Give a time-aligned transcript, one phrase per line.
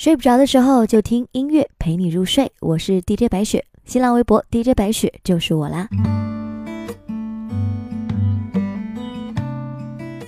[0.00, 5.86] 睡不着的时候就听音乐陪你入睡，我是 DJ 白雪，新浪微博 DJ 白雪就是我啦。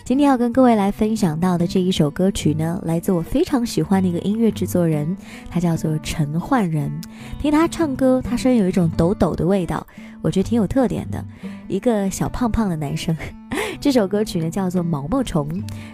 [0.04, 5.16] 今天要跟各位来分享到的这一首歌曲呢，来自我非常喜欢的一个音乐制作人，
[5.48, 6.93] 他叫做陈焕仁。
[7.41, 9.86] 听他唱歌，他声音有一种抖抖的味道，
[10.20, 11.25] 我觉得挺有特点的，
[11.66, 13.16] 一个小胖胖的男生。
[13.83, 15.48] 这首歌曲呢叫做《毛毛虫》。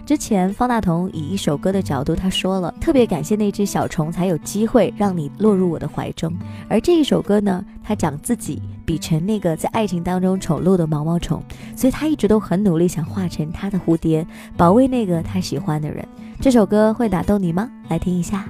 [0.05, 6.31] 之前方大同以一首歌的角度，他说了特别感谢那只小虫，才有机会让你落入我的怀中。
[6.69, 11.43] 而这一首歌呢，他讲自己比成那个在爱情当中丑陋的毛毛虫，
[11.75, 16.07] 所以他一直都很努力想化成他的蝴蝶，保卫那个他喜欢的人。
[16.43, 17.71] 这首歌会打动你吗？
[17.89, 18.45] 来听一下。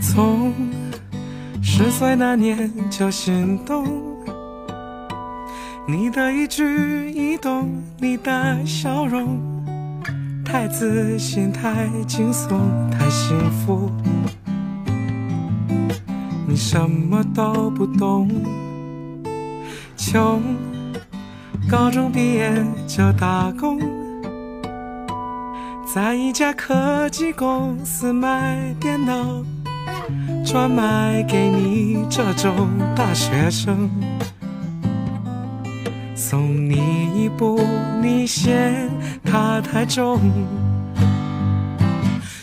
[0.00, 0.50] 从
[1.62, 4.13] 十岁那年就心动。
[5.86, 9.38] 你的一举一动，你的笑容，
[10.42, 12.58] 太自信，太轻松，
[12.90, 13.90] 太幸福。
[16.48, 18.30] 你什么都不懂，
[19.94, 20.40] 穷，
[21.70, 22.50] 高中毕业
[22.86, 23.78] 就打工，
[25.84, 29.44] 在一家科技公司卖电脑，
[30.46, 33.90] 专卖给你这种大学生。
[36.16, 37.60] 送你一步，
[38.00, 38.88] 你嫌
[39.24, 40.20] 它太重，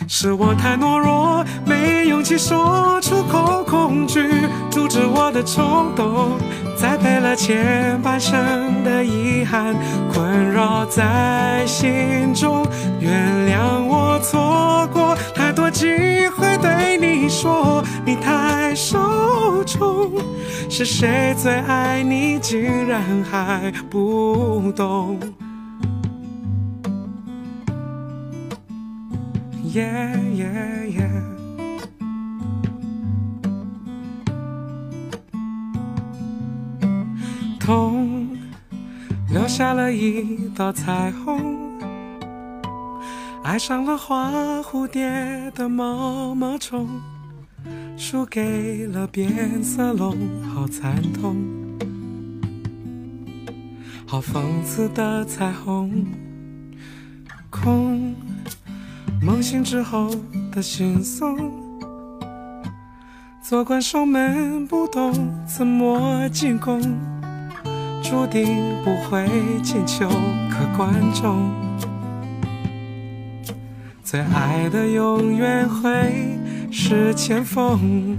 [0.08, 4.22] 是我太懦弱，没勇气说出口，恐惧
[4.70, 6.38] 阻止我的冲动，
[6.76, 9.74] 栽培了前半生的遗憾，
[10.14, 12.66] 困扰在心中。
[13.00, 15.88] 原谅我错过太多机
[16.36, 19.00] 会，对你说你太瘦
[20.70, 25.20] 是谁最爱你，竟然还不懂？
[29.74, 29.84] 耶
[30.34, 30.46] 耶
[30.90, 31.10] 耶！
[37.60, 38.30] 痛，
[39.30, 41.80] 留下了一道彩虹，
[43.44, 44.30] 爱上了花
[44.60, 46.88] 蝴蝶的毛毛虫。
[47.98, 51.36] 输给了变色龙，好惨痛，
[54.06, 56.06] 好讽刺的彩虹，
[57.50, 58.16] 空，
[59.22, 60.10] 梦醒之后
[60.52, 61.38] 的惺忪，
[63.42, 65.14] 坐关守门不懂
[65.46, 66.82] 怎么进攻，
[68.04, 69.28] 注定不会
[69.64, 70.10] 进球，
[70.50, 71.50] 可观众
[74.04, 76.41] 最爱的永远会。
[76.74, 78.18] 是前锋，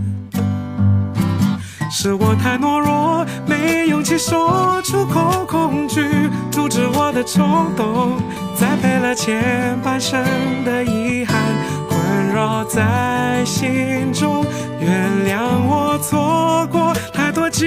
[1.91, 8.19] 是我太懦弱，没勇气说出口，恐惧阻止我的冲动，
[8.55, 10.23] 栽培了前半生
[10.67, 11.41] 的遗憾，
[11.89, 14.45] 困扰在心中。
[14.79, 17.67] 原谅我错过太多机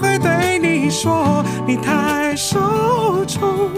[0.00, 3.70] 会，对你说你太受宠，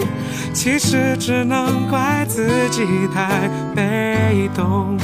[0.55, 2.83] 其实只能怪自己
[3.15, 4.97] 太被动。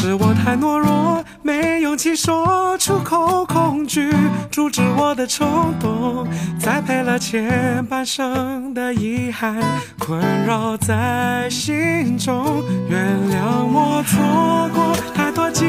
[0.00, 4.10] 是我太懦弱，没勇气说出口，恐惧
[4.50, 6.26] 阻止我的冲动，
[6.58, 9.62] 栽培了前半生的遗憾，
[9.98, 12.64] 困扰在心中。
[12.88, 15.66] 原谅我错过太多机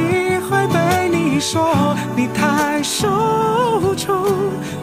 [0.49, 2.40] 会，对你说你太，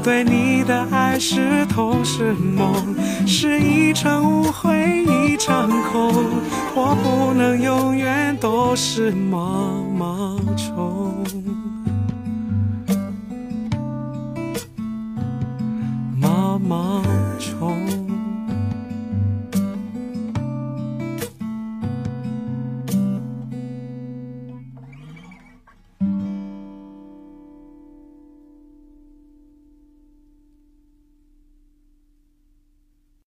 [0.09, 2.97] 对你的爱是痛是梦，
[3.27, 6.11] 是一场误会一场空，
[6.75, 9.11] 我不能永远都是。
[9.11, 10.88] 毛毛虫。